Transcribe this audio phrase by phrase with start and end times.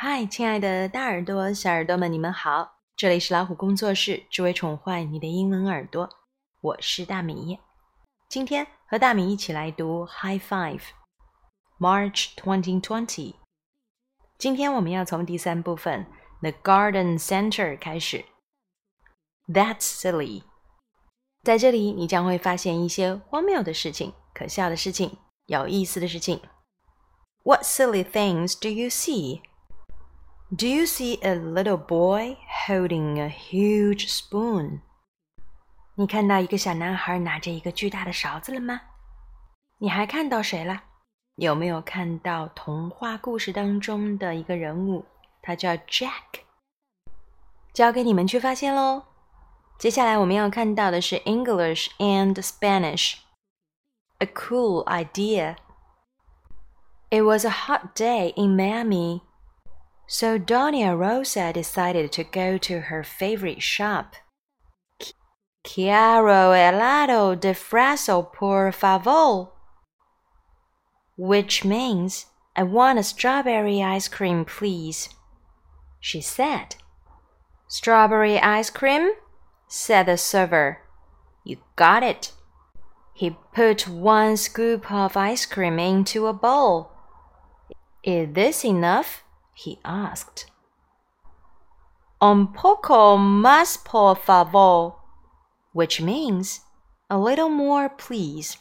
[0.00, 2.76] 嗨，亲爱的大耳朵、小耳朵们，你们好！
[2.94, 6.08] 这里是老虎工作室，只为宠坏你的英文耳朵。
[6.60, 7.58] 我是大米，
[8.28, 10.82] 今天和大米一起来读 High Five
[11.80, 13.34] March 2020。
[14.38, 16.06] 今天我们要从第三部分
[16.42, 18.24] The Garden Center 开始。
[19.48, 20.44] That's silly。
[21.42, 26.40] 在这里，你将会发现一些荒谬的事情、可笑的事情、有意思的事情。
[27.42, 29.42] What silly things do you see?
[30.55, 34.81] Do you see a little boy holding a huge spoon?
[35.95, 38.81] 你看到一个小男孩拿着一个巨大的勺子了吗？
[39.79, 40.83] 你还看到谁了？
[41.35, 45.05] 有没有看到童话故事当中的一个人物？
[45.41, 46.41] 他叫 Jack。
[47.73, 49.03] 交给你们去发现喽。
[49.79, 55.55] 接下来我们要看到的是 English and Spanish。A cool idea.
[57.09, 59.21] It was a hot day in Miami.
[60.10, 64.16] So Doña Rosa decided to go to her favorite shop.
[65.62, 69.52] Quiero helado de fresa por favor.
[71.18, 72.24] Which means,
[72.56, 75.10] I want a strawberry ice cream, please,
[76.00, 76.76] she said.
[77.66, 79.10] Strawberry ice cream?
[79.66, 80.78] said the server.
[81.44, 82.32] You got it.
[83.12, 86.92] He put one scoop of ice cream into a bowl.
[88.02, 89.22] Is this enough?
[89.58, 90.46] He asked.
[92.20, 94.96] Un poco más por favor,
[95.72, 96.60] which means
[97.10, 98.58] a little more, please.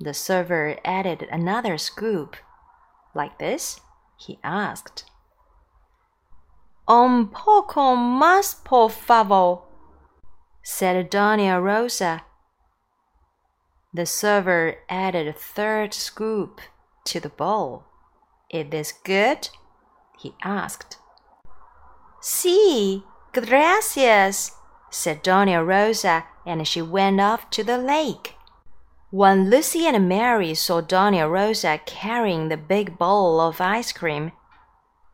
[0.00, 2.36] The server added another scoop.
[3.14, 3.80] Like this?
[4.16, 5.04] he asked.
[6.86, 9.64] Un poco más, por favor,
[10.62, 12.24] said Doña Rosa.
[13.92, 16.60] The server added a third scoop
[17.04, 17.84] to the bowl.
[18.50, 19.50] Is this good?
[20.18, 20.98] He asked.
[22.20, 24.52] Si, gracias,
[24.90, 28.34] said Doña Rosa, and she went off to the lake.
[29.10, 34.32] When Lucy and Mary saw Doña Rosa carrying the big bowl of ice cream,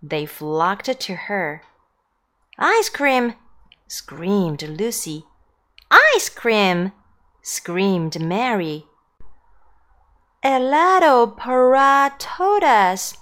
[0.03, 1.63] they flocked to her.
[2.59, 3.35] Ice cream!
[3.87, 5.25] screamed Lucy.
[5.91, 6.93] Ice cream!
[7.43, 8.87] screamed Mary.
[10.43, 13.17] Helado para todas,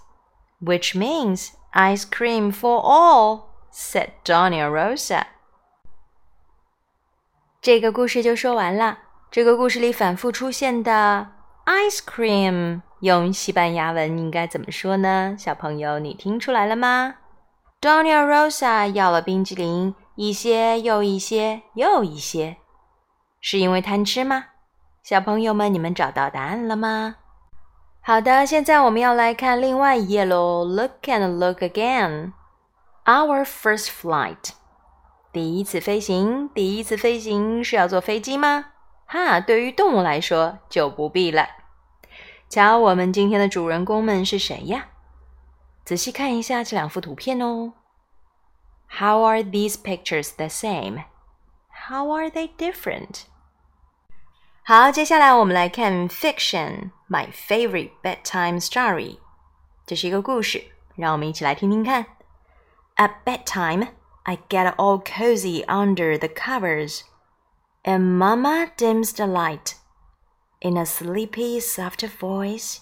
[0.61, 5.25] which means Ice cream for all," said Doña Rosa.
[7.61, 8.99] 这个故事就说完了。
[9.31, 11.29] 这个故事里反复出现的
[11.65, 15.35] ice cream，用西班牙文应该怎么说呢？
[15.39, 17.15] 小朋友，你听出来了吗
[17.81, 22.59] ？Doña Rosa 要了冰激凌，一些又一些又一些，
[23.41, 24.47] 是因为贪吃吗？
[25.03, 27.17] 小朋友们，你们找到答案了吗？
[28.02, 30.64] 好的，现在我们要来看另外一页喽。
[30.64, 32.32] Look and look again.
[33.06, 34.52] Our first flight.
[35.34, 38.68] 第一次飞行，第一次飞行是要坐飞机吗？
[39.06, 41.48] 哈，对于动物来说就不必了。
[42.50, 44.88] 瞧，我们今天的主人公们是谁呀？
[45.84, 47.74] 仔细看一下这两幅图片哦。
[48.90, 51.04] How are these pictures the same?
[51.90, 53.24] How are they different?
[54.64, 59.20] 好，接下来我们来看 fiction my favorite bedtime story。
[59.86, 62.06] 这是一个故事，让我们一起来听听看。
[62.98, 63.88] At bedtime,
[64.24, 67.04] I get all cozy under the covers,
[67.84, 69.76] and Mama dims the light.
[70.60, 72.80] In a sleepy, soft voice,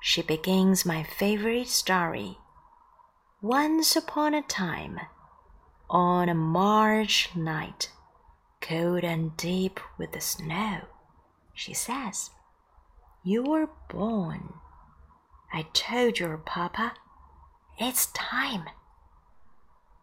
[0.00, 2.38] she begins my favorite story.
[3.40, 4.98] Once upon a time,
[5.88, 7.90] on a March night,
[8.60, 10.80] cold and deep with the snow
[11.53, 12.31] she says.
[13.23, 14.53] You were born.
[15.53, 16.93] I told your papa.
[17.77, 18.65] It's time.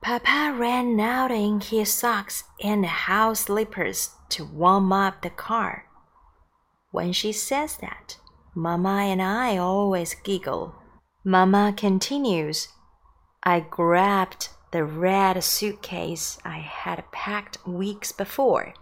[0.00, 5.84] Papa ran out in his socks and house slippers to warm up the car.
[6.90, 8.16] When she says that,
[8.54, 10.74] Mama and I always giggle.
[11.22, 12.68] Mama continues,
[13.42, 18.74] I grabbed the red suitcase I had packed weeks before.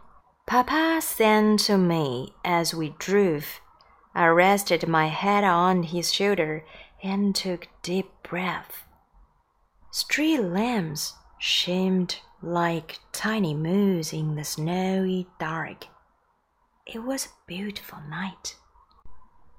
[0.49, 3.61] Papa sang to me as we drove.
[4.15, 6.65] I rested my head on his shoulder
[7.03, 8.87] and took deep breath.
[9.91, 15.85] Street lamps shimmed like tiny moons in the snowy dark.
[16.87, 18.57] It was a beautiful night.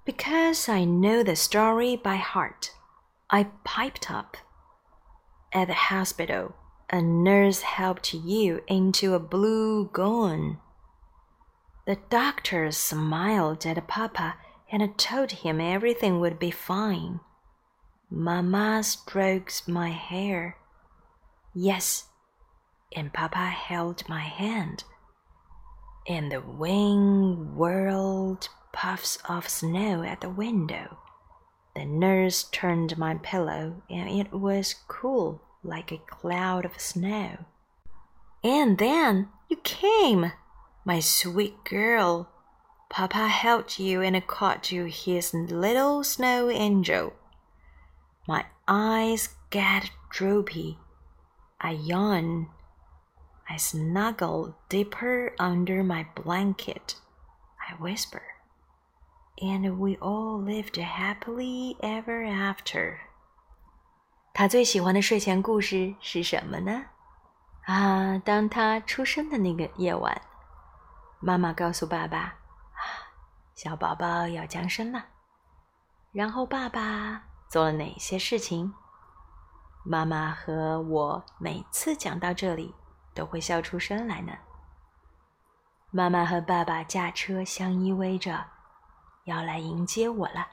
[0.06, 2.72] Because I know the story by heart,
[3.30, 4.38] I piped up.
[5.54, 6.56] At the hospital,
[6.90, 10.58] a nurse helped you into a blue gown.
[11.90, 14.36] The doctor smiled at Papa
[14.72, 17.20] and told him everything would be fine.
[18.12, 20.58] Mamma strokes my hair
[21.56, 22.10] Yes,
[22.96, 24.84] and Papa held my hand.
[26.08, 31.00] And the wind whirled puffs of snow at the window.
[31.76, 37.46] The nurse turned my pillow, and it was cool like a cloud of snow.
[38.44, 40.34] And then you came,
[40.89, 42.29] my sweet girl.
[42.89, 47.13] Papa held you and called you his little snow angel.
[48.27, 50.79] My eyes get droopy.
[51.61, 52.49] I yawn.
[53.49, 56.97] I snuggle deeper under my blanket.
[57.59, 58.23] I whisper.
[59.41, 62.99] And we all lived happily ever after.
[64.33, 66.87] 他最喜欢的睡前故事是什么呢？
[67.67, 70.21] 啊，当他出生的那个夜晚，
[71.20, 72.18] 妈妈告诉爸爸
[72.74, 72.82] ：“啊，
[73.54, 75.06] 小宝宝要降生了。”
[76.12, 78.74] 然后爸爸做了哪些事情？
[79.84, 82.74] 妈妈和我每次讲到这里
[83.14, 84.34] 都会笑出声来呢。
[85.92, 88.46] 妈妈和爸爸驾车相依偎着，
[89.26, 90.48] 要来迎接我了。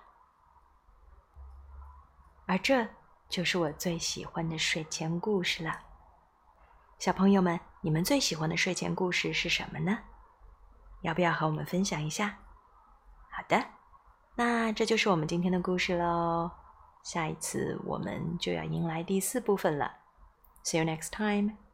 [2.46, 2.86] 而这
[3.28, 5.80] 就是我最喜欢的睡前故事了。
[6.98, 9.98] 小朋友们，你们最喜欢的睡前故事是什么呢？
[11.06, 12.38] 要不要和我们分享一下？
[13.30, 13.64] 好的，
[14.34, 16.50] 那这就是我们今天的故事喽。
[17.04, 19.98] 下一次我们就要迎来第四部分了。
[20.64, 21.65] See you next time.